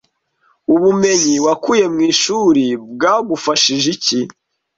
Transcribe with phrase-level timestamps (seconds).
[0.73, 4.19] Ubumenyi wakuye mu ishuri bwagufashije iki